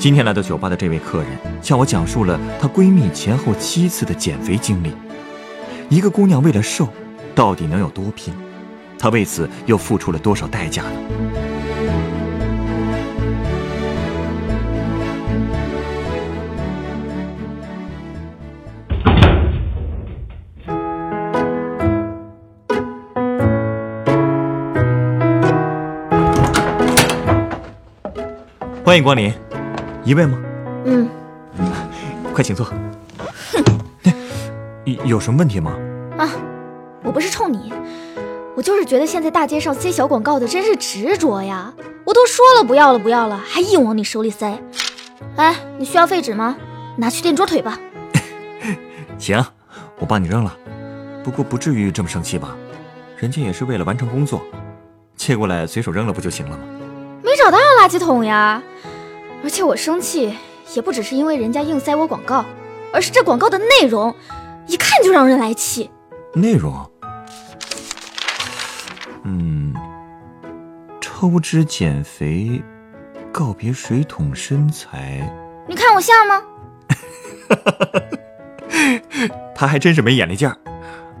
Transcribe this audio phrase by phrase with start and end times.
[0.00, 1.28] 今天来到酒吧的这位客人
[1.60, 4.94] 向我讲述了她闺蜜前后七次的减肥经历。
[5.90, 6.88] 一个姑娘为了瘦，
[7.34, 8.32] 到底能有多拼？
[8.98, 10.90] 她为此又付出了多少代价呢？
[28.82, 29.32] 欢迎光临，
[30.04, 30.38] 一位吗？
[30.86, 31.08] 嗯，
[32.32, 32.66] 快请坐。
[34.84, 35.76] 有有什么问题吗？
[36.18, 36.28] 啊，
[37.02, 37.72] 我不是冲你，
[38.56, 41.72] 我就是觉得现在大街上塞小广告的真是执着呀！
[42.04, 44.58] 我都说了不要了不要了，还硬往你手里塞。
[45.36, 46.56] 哎，你需要废纸吗？
[46.96, 47.78] 拿去垫桌腿吧。
[49.18, 49.44] 行，
[49.98, 50.56] 我帮你扔了。
[51.22, 52.56] 不过不至于这么生气吧？
[53.16, 54.42] 人家也是为了完成工作，
[55.14, 56.64] 借过来随手扔了不就行了吗？
[57.22, 58.62] 没找到垃圾桶呀！
[59.42, 60.36] 而且我生气
[60.74, 62.44] 也不只是因为人家硬塞我广告，
[62.92, 64.14] 而是这广告的内容，
[64.66, 65.90] 一看就让人来气。
[66.34, 66.90] 内容，
[69.24, 69.74] 嗯，
[71.00, 72.62] 抽脂减肥，
[73.32, 75.20] 告别水桶身材。
[75.66, 76.42] 你看我像吗？
[79.54, 80.56] 他还真是没眼力劲儿，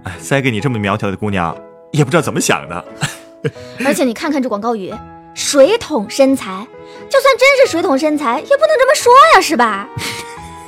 [0.04, 1.56] 哎，塞给你这么苗条的姑娘，
[1.90, 2.84] 也不知道怎么想的。
[3.84, 4.94] 而且你看看这广告语。
[5.34, 6.66] 水桶身材，
[7.08, 9.88] 就算真是水桶身材，也不能这么说呀，是吧？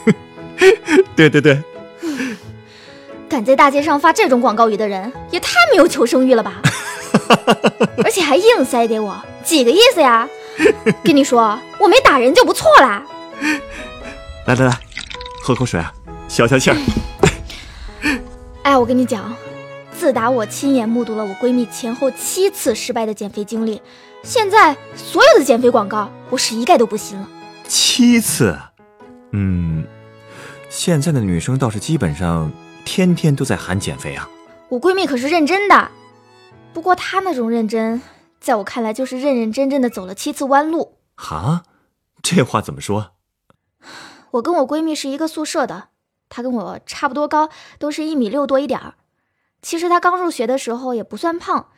[1.17, 1.63] 对对对，
[3.29, 6.61] 敢在大街上发这种广告语的人，也太没有求生欲了吧！
[8.05, 10.29] 而且还硬塞给我，几个意思呀？
[11.03, 13.03] 跟你说，我没打人就不错啦。
[14.47, 14.79] 来来来，
[15.43, 15.93] 喝口水啊，
[16.29, 16.77] 消消气儿。
[18.63, 19.35] 哎，我跟你讲，
[19.99, 23.81] 自打我亲眼目睹了我闺蜜前后七次失败的减肥经历，
[24.25, 27.29] 现在所有的减肥广告，我是一概都不信了。
[27.67, 28.57] 七次，
[29.33, 29.85] 嗯，
[30.71, 32.51] 现在的女生倒是基本上
[32.85, 34.29] 天天都在喊减肥啊。
[34.69, 35.91] 我闺蜜可是认真的，
[36.73, 38.01] 不过她那种认真，
[38.41, 40.99] 在我看来就是认认真真的走了七次弯路。
[41.17, 41.65] 哈，
[42.23, 43.15] 这话怎么说？
[44.33, 45.89] 我跟我闺蜜是一个宿舍的，
[46.29, 47.49] 她跟我差不多高，
[47.81, 48.95] 都是一米六多一点儿。
[49.61, 51.71] 其实她刚入学的时候也不算胖，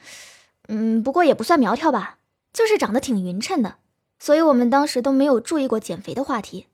[0.69, 2.19] 嗯，不过也不算苗条吧。
[2.55, 3.75] 就是长得挺匀称的，
[4.19, 6.69] 所以我们当时都没有注意过减肥的话题。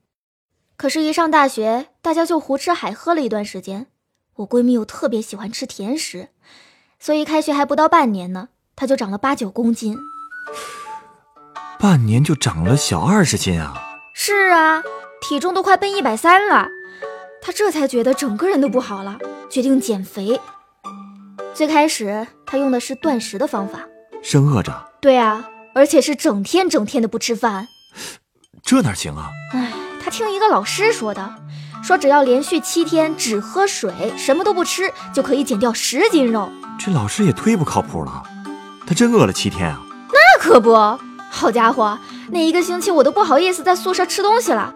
[0.77, 3.87] 可是，一上大学，大家就胡吃海喝了一段时间。
[4.37, 6.29] 我闺蜜又特别喜欢吃甜食，
[6.99, 9.97] 所以开学还不到半年呢，她就长了八九公斤。
[11.79, 13.75] 半年就长了小二十斤啊！
[14.15, 14.83] 是啊，
[15.21, 16.69] 体重都快奔一百三了。
[17.41, 19.19] 她这才觉得整个人都不好了，
[19.51, 20.39] 决定减肥。
[21.55, 23.89] 最开始，她用的是断食的方法，
[24.23, 24.91] 生饿着。
[25.01, 25.49] 对啊。
[25.75, 27.69] 而且是整天整天的不吃饭，
[28.63, 29.31] 这哪行啊！
[29.53, 29.73] 哎，
[30.03, 31.35] 他听一个老师说的，
[31.83, 36.51] 说只要连续七天只喝水，什么都不吃，就可以减掉十斤肉。
[36.79, 38.23] 这老师也忒不靠谱了，
[38.87, 39.81] 他真饿了七天啊？
[40.09, 40.75] 那可不，
[41.31, 41.99] 好家伙，
[42.31, 44.75] 那一个星期我都不好意思在宿舍吃东西了，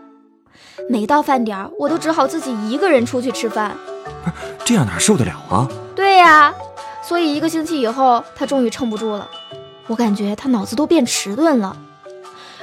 [0.89, 3.77] 每到饭点我都只好自己一个人出去吃饭。
[4.23, 5.69] 不是这样哪受得了啊？
[5.97, 6.55] 对呀，
[7.03, 9.29] 所以一个星期以后，他终于撑不住了。
[9.87, 11.77] 我感觉他脑子都变迟钝了，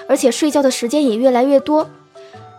[0.09, 1.90] 而且睡觉的时间也越来越多。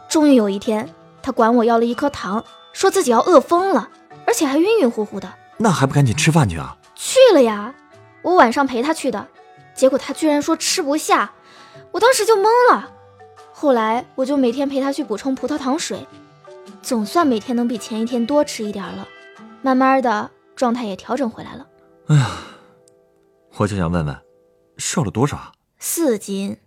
[0.08, 0.88] 终于有一天，
[1.22, 3.88] 他管我要了一颗糖，说自己要饿疯了，
[4.26, 5.32] 而且还晕晕乎乎的。
[5.56, 6.76] 那还不赶紧吃饭去啊？
[6.94, 7.74] 去了呀，
[8.22, 9.26] 我晚上陪他去的，
[9.74, 11.32] 结果他居然说吃不下，
[11.90, 12.90] 我当时就懵了。
[13.52, 16.06] 后来我就每天陪他去补充葡萄糖水，
[16.82, 19.06] 总算每天能比前一天多吃一点了，
[19.60, 21.66] 慢慢的状态也调整回来了。
[22.08, 22.30] 哎呀，
[23.56, 24.16] 我就想问问。
[24.84, 25.52] 瘦了多少啊？
[25.78, 26.58] 四斤。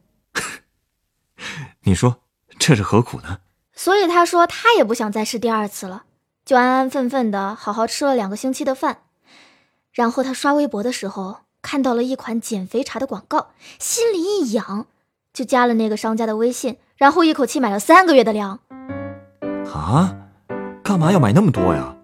[1.83, 2.21] 你说
[2.57, 3.39] 这是何苦呢？
[3.73, 6.05] 所以他说他也不想再试第二次了，
[6.45, 8.99] 就安安分分的好好吃了两个星期的饭。
[9.91, 14.87] 然后他刷微博的时候看到了一款减肥茶的广告，心里一痒，
[15.33, 18.61] 就加了那个商家的微信，然后一口气买了三个月的量。
[19.73, 20.15] 啊？
[20.81, 21.95] 干嘛要买那么多呀？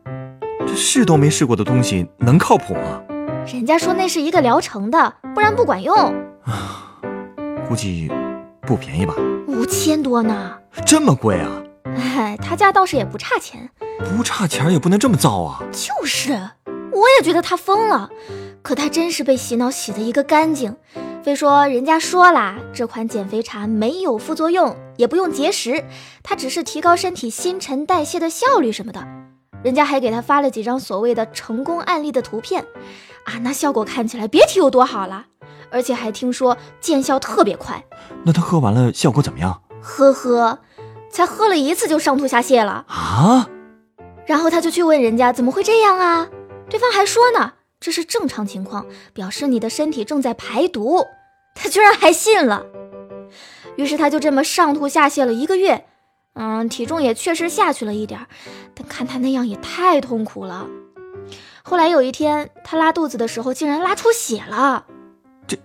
[0.67, 3.01] 这试都没试过的东西能靠谱吗？
[3.45, 5.95] 人家说那是一个疗程的，不然不管用。
[6.43, 6.97] 啊，
[7.67, 8.09] 估计
[8.61, 9.15] 不便宜吧？
[9.47, 11.61] 五千多呢，这么贵啊？
[11.83, 13.69] 哎，他家倒是也不差钱，
[14.15, 15.63] 不差钱也不能这么造啊！
[15.71, 16.33] 就是，
[16.91, 18.09] 我也觉得他疯了。
[18.61, 20.75] 可他真是被洗脑洗的一个干净，
[21.23, 25.83] 非说人家说啦，这款减肥茶没有副作用，也不用节食，
[26.21, 29.05] 它只是提高身体新陈代谢的效率什么的。
[29.63, 32.65] 人家还给他发了几张所谓的成功案例的图片，
[33.25, 35.25] 啊，那效果看起来别提有多好了，
[35.69, 37.83] 而且还听说见效特别快。
[38.23, 39.61] 那他喝完了效果怎么样？
[39.81, 40.59] 呵呵，
[41.09, 43.49] 才喝了一次就上吐下泻了啊！
[44.25, 46.27] 然后他就去问人家怎么会这样啊？
[46.69, 51.05] 对方还说呢，这是正常情况，表示你的身体正在排毒。
[51.53, 52.65] 他居然还信了，
[53.75, 55.85] 于是他就这么上吐下泻了一个月。
[56.33, 58.27] 嗯，体重也确实下去了一点，
[58.73, 60.67] 但看他那样也太痛苦了。
[61.63, 64.85] 后来有一天，他拉肚子的时候竟然拉出血了，
[65.45, 65.57] 这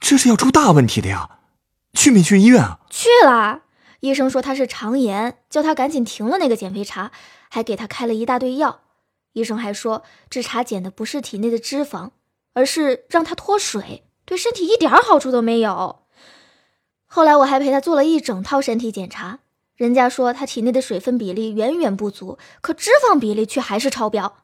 [0.00, 1.28] 这是要出大问题的呀！
[1.92, 2.80] 去没去医院啊？
[2.90, 3.62] 去了，
[4.00, 7.12] 医生说他是肠炎，叫他赶紧停了那个减肥茶，
[7.48, 8.80] 还给他开了一大堆药。
[9.34, 12.10] 医生还说，这茶减的不是体内的脂肪，
[12.54, 16.00] 而是让他脱水，对身体一点好处都没有。
[17.06, 19.38] 后来我还陪他做了一整套身体检查。
[19.76, 24.36] 人家说他体内的水分比例远远不足，可脂肪比例却还是超标，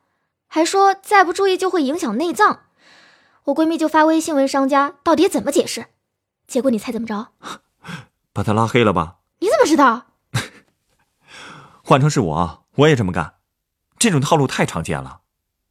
[0.49, 2.65] 还说再不注意就会影响内脏。
[3.45, 5.87] 我闺蜜就发微信问商家到底怎么解释，
[6.47, 7.29] 结果你猜怎么着？
[8.35, 9.19] 把他拉黑了吧？
[9.39, 10.07] 你怎么知道？
[11.85, 13.35] 换成是我，我也这么干。
[13.99, 15.21] 这种套路太常见了，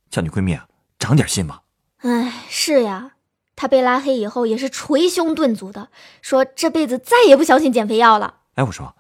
[0.10, 0.68] 叫你闺蜜啊，
[0.98, 1.64] 长点心吧。
[1.98, 3.12] 哎，是呀，
[3.58, 5.90] 她被拉黑以后也是捶胸顿足的，
[6.22, 8.36] 说这辈子再也不相信减肥药了。
[8.56, 8.96] 哎，我说。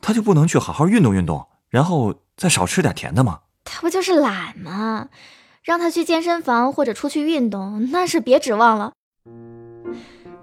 [0.00, 3.40] 他就不能去好好运动运动，然后再少吃点甜的吗？
[3.64, 5.08] 他不就是懒吗？
[5.62, 8.92] 让他去健身房或者出去运动，那是别指望了。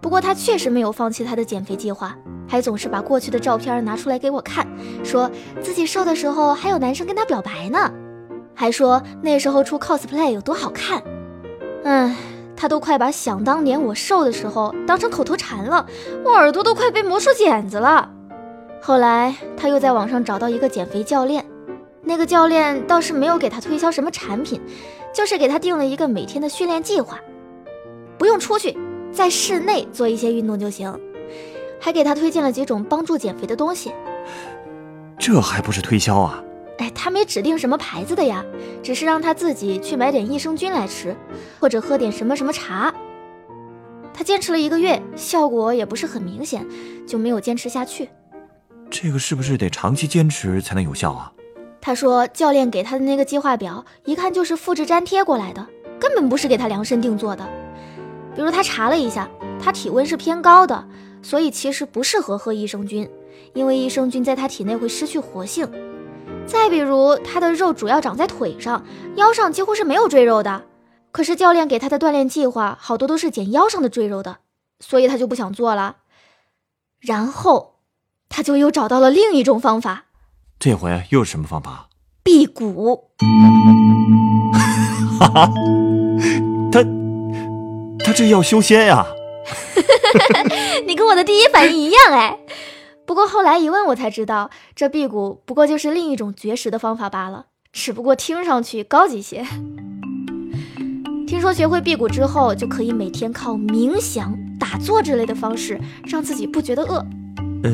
[0.01, 2.13] 不过他确实没有放弃他的减肥计划，
[2.45, 4.67] 还总是把过去的照片拿出来给我看，
[5.01, 7.89] 说自己瘦的时候还有男生跟他表白呢，
[8.53, 11.01] 还说那时候出 cosplay 有多好看。
[11.85, 12.13] 唉，
[12.57, 15.87] 他都快把想当年我瘦的时候当成口头禅了，
[16.25, 18.11] 我耳朵都快被磨出茧子了。
[18.85, 21.45] 后来他又在网上找到一个减肥教练，
[22.01, 24.59] 那个教练倒是没有给他推销什么产品，
[25.15, 27.17] 就是给他定了一个每天的训练计划，
[28.17, 28.77] 不用出去，
[29.09, 30.99] 在室内做一些运动就行，
[31.79, 33.93] 还给他推荐了几种帮助减肥的东西。
[35.17, 36.43] 这还不是推销啊？
[36.79, 38.43] 哎，他没指定什么牌子的呀，
[38.83, 41.15] 只是让他自己去买点益生菌来吃，
[41.57, 42.93] 或者喝点什么什么茶。
[44.13, 46.67] 他坚持了一个月，效果也不是很明显，
[47.07, 48.09] 就没有坚持下去。
[48.93, 51.33] 这个是不是得长期坚持才能有效啊？
[51.81, 55.67] 他说教练给他的那个计划表，一看就是复制粘贴过来的，
[55.99, 57.43] 根本不是给他量身定做的。
[58.35, 59.27] 比如他查了一下，
[59.59, 60.87] 他体温是偏高的，
[61.23, 63.09] 所以其实不适合喝益生菌，
[63.55, 65.67] 因为益生菌在他体内会失去活性。
[66.45, 68.85] 再比如他的肉主要长在腿上，
[69.15, 70.65] 腰上几乎是没有赘肉的，
[71.11, 74.37] 可是教练给他的锻炼计划好多都是减腰上的赘肉的，
[74.79, 75.95] 所以他就不想做了。
[76.99, 77.72] 然后。
[78.35, 80.05] 他就又找到了另一种方法，
[80.57, 81.87] 这回又是什么方法？
[82.23, 83.11] 辟谷。
[85.19, 85.51] 哈哈，
[86.71, 86.83] 他
[88.03, 89.05] 他这要修仙呀？
[90.87, 92.39] 你跟我的第一反应一样哎。
[93.05, 99.45] 不过后来一问，我才知道这辟谷不过就是另一种绝食的方法罢了，只不过听上去高级些。
[101.27, 107.05] 听说学会辟谷之后，就可以每天靠冥想、打坐之类的方式，让自己不觉得饿。
[107.63, 107.71] 呃，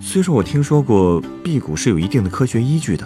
[0.00, 3.04] 虽说我听说过辟谷是有一定的科学依据的，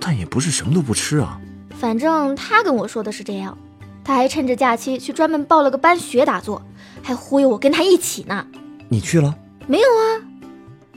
[0.00, 1.40] 但也不是什么都不吃啊。
[1.70, 3.58] 反正他跟我说的是这样，
[4.04, 6.62] 他还趁着假期去专门报了个班学打坐，
[7.02, 8.46] 还忽悠我跟他一起呢。
[8.88, 9.34] 你去了？
[9.66, 10.22] 没有啊，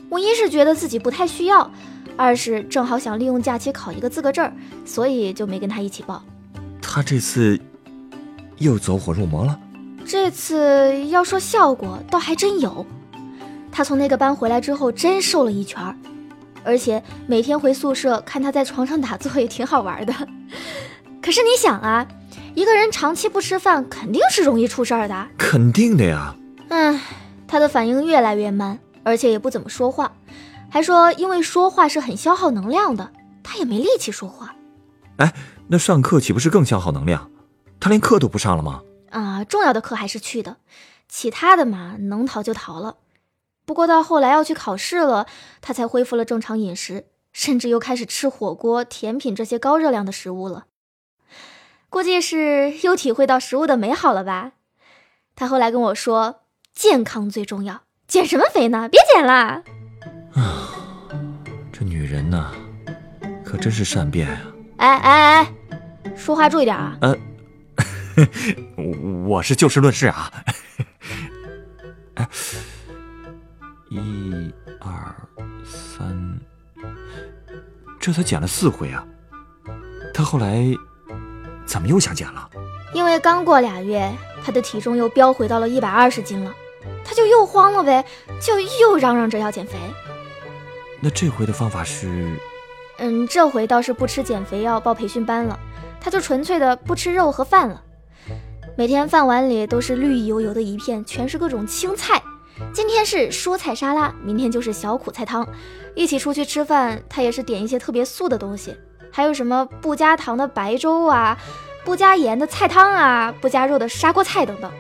[0.09, 1.71] 我一是觉得自己不太需要，
[2.15, 4.51] 二是正好想利用假期考一个资格证，
[4.85, 6.23] 所以就没跟他一起报。
[6.79, 7.59] 他这次
[8.59, 9.59] 又走火入魔了？
[10.05, 12.85] 这次要说效果，倒还真有。
[13.79, 15.95] 他从那个班回来之后，真瘦了一圈儿，
[16.65, 20.13] 而且每天回宿舍看他在床上打坐也挺好玩的。
[21.23, 22.05] 可是你想啊，
[22.55, 25.27] 一个人长期不吃饭，肯定是容易出事儿的。
[25.37, 26.35] 肯定的呀。
[26.67, 26.99] 嗯，
[27.47, 30.11] 他的反应越来越慢，而且也不怎么说话，
[30.69, 33.09] 还说因为说话是很消耗能量的，
[33.41, 34.53] 他也没力气说话。
[35.19, 35.33] 哎，
[35.69, 37.31] 那上课岂不是更消耗能量？
[37.79, 38.81] 他连课都不上了吗？
[39.11, 40.57] 啊，重要的课还是去的，
[41.07, 42.97] 其他的嘛，能逃就逃了。
[43.69, 45.27] 不过到后来要去考试了，
[45.61, 50.65] 他才恢复了正常饮食，甚至又开始吃火锅、甜品这些高热量的食物了。
[51.87, 54.53] 估计是又体会到食物的美好了吧？
[55.35, 56.39] 他后来跟我说
[56.73, 58.89] ：“健康最重要，减什么肥呢？
[58.89, 59.61] 别减了。”
[60.33, 60.73] 啊，
[61.71, 62.51] 这女人呐，
[63.45, 64.41] 可真是善变啊！
[64.77, 65.53] 哎哎哎，
[66.17, 66.97] 说话注意点啊！
[67.01, 67.15] 呃，
[68.75, 70.33] 我 我是就事论事啊。
[72.15, 72.27] 哎，
[73.89, 75.15] 一二
[75.65, 76.39] 三，
[77.99, 79.03] 这才减了四回啊！
[80.13, 80.63] 他后来
[81.65, 82.47] 怎么又想减了？
[82.93, 84.11] 因为刚过俩月，
[84.43, 86.53] 他的体重又飙回到了一百二十斤了，
[87.03, 88.05] 他就又慌了呗，
[88.39, 89.77] 就又嚷嚷着要减肥。
[91.01, 92.37] 那这回的方法是？
[92.99, 95.57] 嗯，这回倒是不吃减肥药，报培训班了，
[95.99, 97.81] 他就纯粹的不吃肉和饭了，
[98.77, 102.21] 每天饭碗里都是绿油油的一片，全是各种青菜。
[102.73, 105.47] 今天是蔬菜沙拉，明天就是小苦菜汤。
[105.95, 108.75] 一起出去吃饭，他也是点一些特别素的东西，
[109.11, 111.37] 还有什么不加糖的白粥啊，
[111.83, 114.71] 不加盐的菜汤啊，不加肉的砂锅菜等等。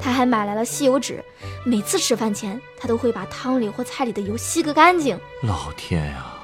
[0.00, 1.22] 他还买来了吸油纸，
[1.64, 5.18] 每次吃饭前，他都会把汤里或菜里的油吸个干净。
[5.42, 6.34] 老天呀！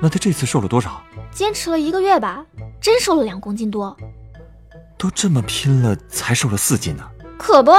[0.00, 1.02] 那他这次瘦了多少？
[1.30, 2.44] 坚持了一个月吧，
[2.80, 3.96] 真瘦了两公斤多。
[4.98, 7.06] 都这么拼了，才瘦了四斤呢。
[7.38, 7.72] 可不，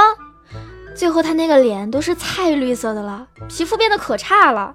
[0.98, 4.74] 最后他那个脸都是菜绿色的了，皮肤变得可差了，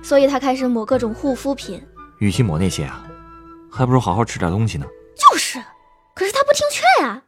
[0.00, 1.84] 所以他开始抹各种护肤品。
[2.20, 3.04] 与其抹那些啊，
[3.68, 4.86] 还不如好好吃点东西呢。
[5.16, 5.60] 就是，
[6.14, 7.24] 可是他不听劝啊。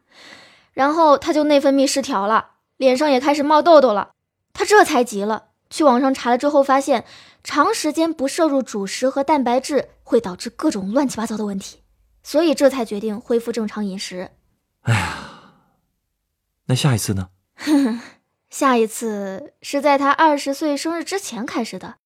[0.73, 4.13] 然后他就内分泌失调了，脸上也开始冒痘痘了。
[4.53, 7.05] 他这才急了，去网上查了之后发现。
[7.43, 11.83] 长时间不摄入主食和蛋白质会导致各种乱七八糟的问题，
[12.23, 14.31] 所以这才决定恢复正常饮食。
[14.83, 15.17] 哎呀，
[16.67, 17.31] 那下一次呢？
[18.51, 21.97] 下一次是在他二十岁生日之前开始的，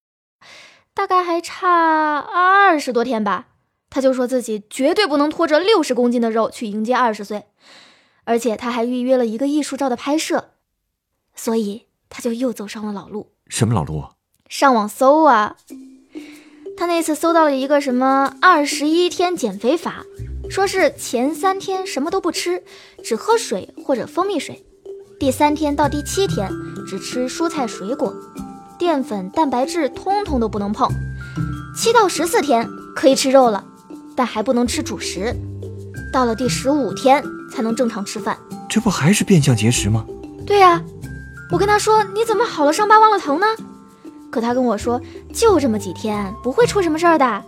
[0.92, 3.48] 大概还差二十多天吧。
[3.88, 7.44] 他就说自己绝对不能拖着六十公斤的肉去迎接二十岁，
[8.24, 10.52] 而且他还预约了一个艺术照的拍摄，
[11.34, 13.32] 所以他就又走上了老路。
[13.48, 14.06] 什么老路？
[14.48, 15.56] 上网搜啊，
[16.76, 20.04] 他那次搜到了一个什么二十一天减肥法，
[20.50, 22.64] 说是前三天什么都不吃，
[23.04, 24.64] 只喝水或者蜂蜜水；
[25.22, 26.50] 第三天到第七天
[26.84, 28.12] 只吃蔬菜水果，
[28.76, 30.88] 淀粉、蛋白质通通都不能碰；
[31.76, 33.62] 七到十四天可以吃肉了，
[34.16, 35.32] 但还不能吃主食；
[36.12, 38.36] 到了第十五天才能正常吃饭。
[38.68, 40.04] 这不还是变相节食吗？
[40.44, 40.82] 对呀，
[41.52, 43.46] 我跟他说，你怎么好了伤疤忘了疼呢？
[44.28, 45.00] 可他跟我说，
[45.32, 47.44] 就这么几天，不会出什么事儿的。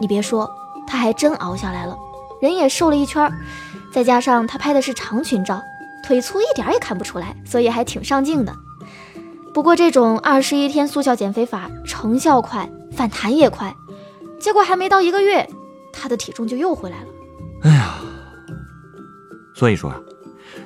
[0.00, 0.50] 你别说，
[0.88, 1.96] 他还真熬下来了，
[2.40, 3.32] 人也瘦了一圈儿。
[3.92, 5.62] 再加上他拍的是长裙照，
[6.02, 8.54] 腿粗一点也看不出来，所以还挺上镜的。
[9.54, 13.74] 不过这种二十一天速效减肥法成效快，反弹也快，
[14.40, 15.48] 结果还没到一个月，
[15.92, 17.06] 他的体重就又回来了。
[17.62, 17.94] 哎呀，
[19.54, 20.00] 所以说啊，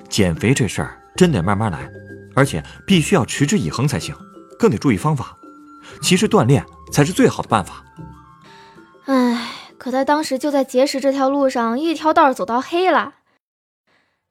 [0.08, 1.90] 减肥这事儿真得慢慢来，
[2.34, 4.14] 而且必须要持之以恒才行。
[4.58, 5.36] 更得注意方法，
[6.00, 7.84] 其实锻炼才是最好的办法。
[9.04, 13.14] 唉，可他当时就在节食这条路上一条道走到黑了。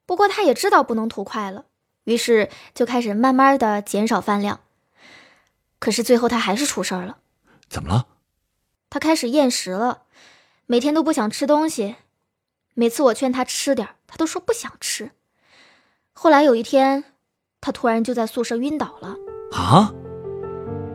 [0.06, 1.66] 不过他也知道不能图快了，
[2.04, 4.60] 于是就开始慢慢的减少饭量。
[5.78, 7.18] 可是最后他还是出事儿了。
[7.68, 8.06] 怎么了？
[8.88, 10.04] 他开始厌食了，
[10.66, 11.96] 每天都不想吃东西。
[12.74, 15.10] 每次我劝他吃点，他都说不想吃。
[16.12, 17.04] 后来有一天，
[17.60, 19.16] 他突然就在宿舍晕倒了。
[19.52, 19.92] 啊？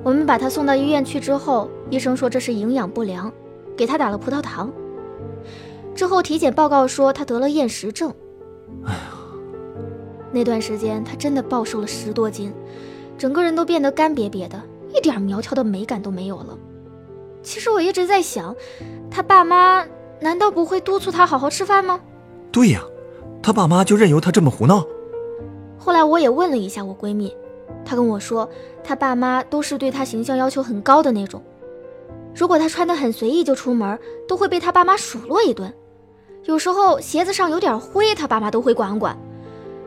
[0.03, 3.31] 我们把他送到医院去之后，医生说这是营养不良，
[3.77, 4.71] 给他打了葡萄糖。
[5.93, 8.15] 之后体检报告说他得了厌食症。
[8.85, 8.99] 哎呀，
[10.31, 12.53] 那段时间他真的暴瘦了十多斤，
[13.17, 14.61] 整个人都变得干瘪瘪的，
[14.95, 16.57] 一点苗条的美感都没有了。
[17.43, 18.55] 其实我一直在想，
[19.09, 19.85] 他爸妈
[20.19, 21.99] 难道不会督促他好好吃饭吗？
[22.51, 22.83] 对呀，
[23.41, 24.85] 他爸妈就任由他这么胡闹。
[25.77, 27.35] 后来我也问了一下我闺蜜。
[27.83, 28.47] 她跟我说，
[28.83, 31.41] 她爸妈都是对她形象要求很高的那种。
[32.35, 33.97] 如果她穿得很随意就出门，
[34.27, 35.73] 都会被她爸妈数落一顿。
[36.45, 39.17] 有时候鞋子上有点灰，他爸妈都会管管。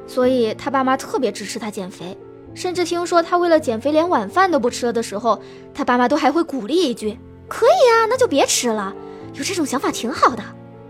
[0.06, 2.16] 所以他爸妈特别支持他减肥，
[2.54, 5.40] 甚至听说他为了减肥连晚饭都不吃了的时候，
[5.72, 7.18] 他爸妈都还会鼓励一句
[7.48, 8.94] ：“可以啊，那就别吃了。”
[9.34, 10.44] 有这种想法挺好的。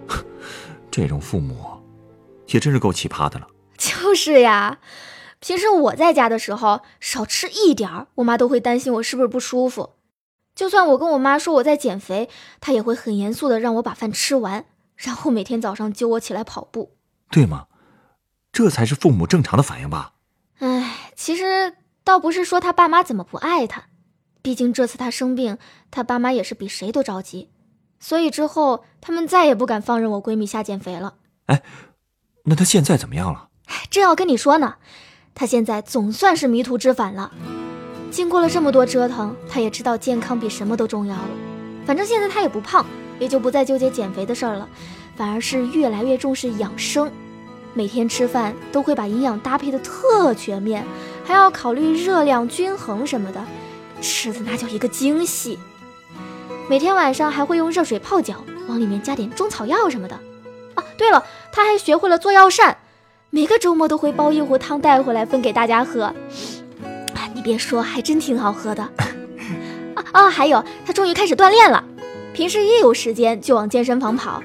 [0.91, 1.57] 这种父母，
[2.49, 3.47] 也真是够奇葩的了。
[3.79, 4.79] 就是呀。
[5.41, 9.91] 平时我在家的时候，少吃一点儿，我妈都会担心我是不是不舒服。
[10.55, 12.31] 就算我跟我妈说我在减肥，
[12.61, 14.65] 她也会很严肃的让我把饭吃完，
[15.05, 16.97] 然后每天早上揪我起来跑步。
[17.31, 17.67] 对吗？
[18.53, 20.13] 这才是父母正常的反应吧？
[20.59, 23.87] 唉，其实倒不是说他爸妈怎么不爱他，
[24.41, 25.59] 毕竟这次他生病，
[25.91, 27.51] 他爸妈也是比谁都着急，
[27.99, 31.15] 所以之后他们再也不敢放任我闺蜜瞎减肥了。
[31.47, 31.63] 哎，
[32.45, 33.49] 那他现在怎么样了？
[33.91, 34.77] 正要跟你说呢。
[35.35, 37.33] 他现在总算是迷途知返了。
[38.13, 41.29] 经过了这么多折腾，他也知道健康比什么都重要了。
[41.85, 42.87] 反正现在他也不胖，
[43.19, 44.69] 也就不再纠结减肥的事儿了，
[45.17, 47.11] 反而是越来越重视养生。
[47.73, 50.85] 每天吃饭都会把营养搭配的特全面，
[51.25, 53.45] 还要考虑热量均衡什么的，
[54.01, 55.59] 吃的那叫一个精细。
[56.69, 60.15] 每天晚上还会用热水泡脚，往里面加点中草药什么的。
[60.75, 62.77] 啊，对了，他还学会了做药膳，
[63.31, 66.15] 每个周末都会煲一壶汤带回来分给大家喝。
[67.35, 68.83] 你别说，还真挺好喝的。
[69.97, 71.83] 啊啊，还有，他终于开始锻炼了，
[72.35, 74.43] 平时一有时间就往健身房跑。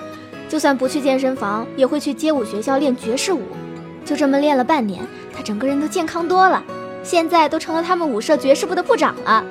[0.48, 3.41] 就算不去健身房，也会去街舞学校练爵士舞。
[4.05, 5.05] 就这么练了半年，
[5.36, 6.63] 他整个人都健康多了，
[7.03, 9.43] 现在都成了他们舞社爵士部的部长了。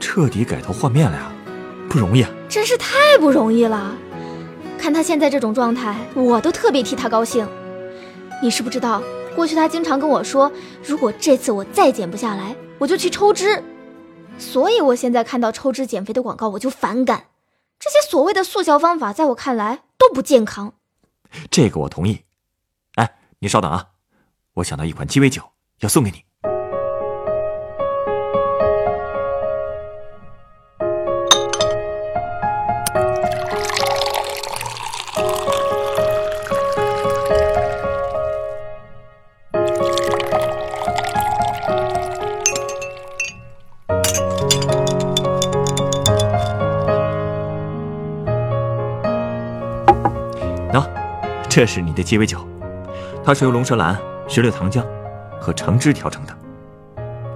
[0.00, 1.32] 彻底改头换面了呀，
[1.88, 2.30] 不容易啊！
[2.48, 3.94] 真是太不容易了。
[4.78, 7.46] 看他现在这种状态，我都特别替他高兴。
[8.42, 9.02] 你是不知道，
[9.34, 10.50] 过去他经常跟我说，
[10.82, 13.62] 如果这次我再减不下来，我就去抽脂。
[14.38, 17.22] 所以我现在看到抽脂减肥的广告，我就反感。
[17.78, 20.74] 这些所谓的速效方法，在我看来都不健康。
[21.50, 22.24] 这个我同意。
[22.94, 23.90] 哎，你稍等啊，
[24.54, 25.42] 我想到一款鸡尾酒
[25.80, 26.24] 要送给你。
[51.54, 52.44] 这是你的鸡尾酒，
[53.24, 53.96] 它是由龙舌兰、
[54.26, 54.84] 石榴糖浆
[55.40, 56.36] 和橙汁调成的。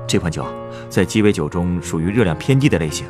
[0.08, 0.44] 这款酒
[0.90, 3.06] 在鸡尾酒中属于热量偏低的类型。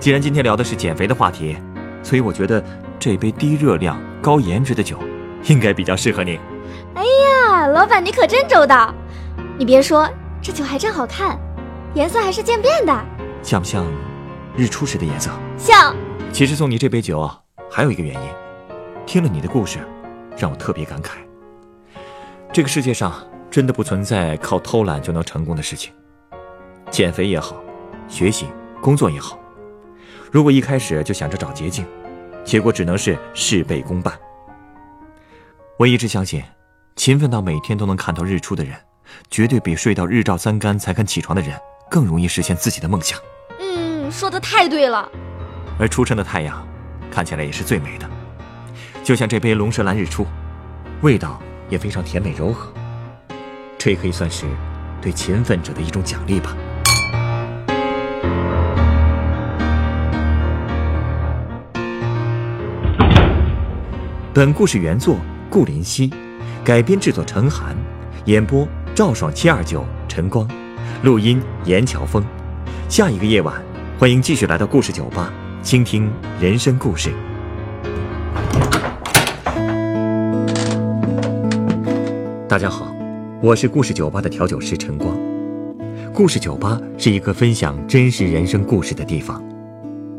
[0.00, 1.58] 既然今天聊的是减肥的话题，
[2.02, 2.64] 所以我觉得
[2.98, 4.98] 这杯低热量、高颜值的酒
[5.48, 6.40] 应该比较适合你。
[6.94, 8.94] 哎呀，老板你可真周到！
[9.58, 10.08] 你别说，
[10.40, 11.38] 这酒还真好看，
[11.92, 13.04] 颜色还是渐变的，
[13.42, 13.84] 像不像
[14.56, 15.30] 日出时的颜色？
[15.58, 15.94] 像。
[16.32, 17.30] 其实送你这杯酒
[17.70, 18.28] 还有一个原因，
[19.04, 19.78] 听了你的故事。
[20.36, 21.18] 让我特别感慨，
[22.52, 23.14] 这个世界上
[23.50, 25.92] 真的不存在靠偷懒就能成功的事情。
[26.90, 27.56] 减肥也好，
[28.08, 28.46] 学习、
[28.80, 29.38] 工作也好，
[30.30, 31.86] 如果一开始就想着找捷径，
[32.44, 34.12] 结果只能是事倍功半。
[35.78, 36.42] 我一直相信，
[36.96, 38.74] 勤奋到每天都能看到日出的人，
[39.30, 41.58] 绝对比睡到日照三竿才肯起床的人
[41.90, 43.18] 更容易实现自己的梦想。
[43.58, 45.10] 嗯，说的太对了。
[45.78, 46.66] 而初升的太阳，
[47.10, 48.08] 看起来也是最美的。
[49.02, 50.24] 就像这杯龙舌兰日出，
[51.00, 52.72] 味道也非常甜美柔和，
[53.76, 54.46] 这也可以算是
[55.00, 56.56] 对勤奋者的一种奖励吧。
[64.32, 65.16] 本故事原作
[65.50, 66.12] 顾林熙，
[66.64, 67.74] 改编制作陈寒，
[68.26, 70.48] 演播赵爽七二九陈光，
[71.02, 72.24] 录音严乔峰。
[72.88, 73.60] 下一个夜晚，
[73.98, 76.08] 欢迎继续来到故事酒吧，倾听
[76.40, 77.12] 人生故事。
[82.52, 82.94] 大家好，
[83.42, 85.18] 我是故事酒吧的调酒师陈光。
[86.12, 89.42] 故事酒吧是一个分享真实人生故事的地方。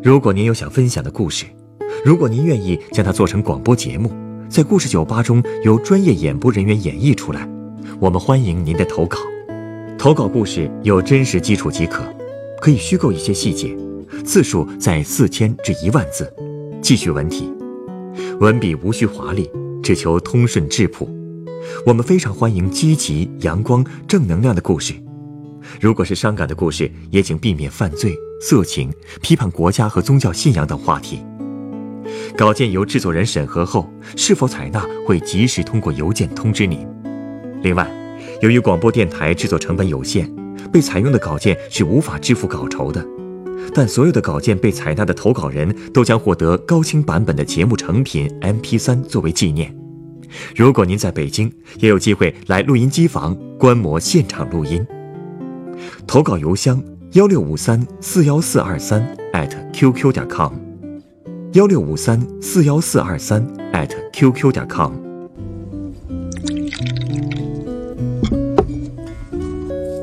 [0.01, 1.45] 如果您有想分享的故事，
[2.03, 4.11] 如果您愿意将它做成广播节目，
[4.49, 7.47] 在故事酒吧中由专业演播人员演绎出来，
[7.99, 9.19] 我们欢迎您的投稿。
[9.95, 12.03] 投稿故事有真实基础即可，
[12.59, 13.77] 可以虚构一些细节，
[14.25, 16.33] 字数在四千至一万字，
[16.81, 17.53] 记叙文体，
[18.39, 19.47] 文笔无需华丽，
[19.83, 21.07] 只求通顺质朴。
[21.85, 24.93] 我们非常欢迎积极、阳光、正能量的故事。
[25.79, 31.23] 如果是伤感的故事，也请避免犯罪、色情、批判国家和宗教信仰等话题。
[32.37, 36.85] 稿件由制作人审核后，是否采纳会及时通过邮件通知您。
[37.61, 37.89] 另外，
[38.41, 40.29] 由于广播电台制作成本有限，
[40.71, 43.05] 被采用的稿件是无法支付稿酬的。
[43.73, 49.73] 但所有的稿件被采纳的投稿人都将获得高清版本的节目成品 MP3 作为纪念。
[50.55, 54.85] 如果您在北京，也有机会来录音机房观摩现场录音。
[56.05, 56.81] 投稿邮箱：
[57.13, 59.15] 幺六五三四幺四二三
[59.73, 60.53] @QQ 点 com，
[61.53, 63.45] 幺六五三四幺四二三
[64.13, 64.93] @QQ 点 com。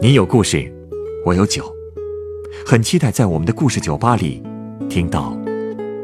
[0.03, 0.73] 你有故事，
[1.27, 1.65] 我有酒，
[2.65, 4.43] 很期待在我们的故事酒吧里
[4.89, 5.37] 听到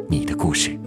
[0.08, 0.78] 你的故事。